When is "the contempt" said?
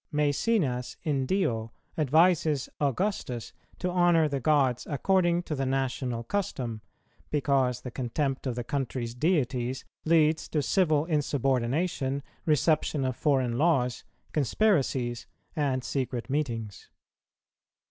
7.81-8.47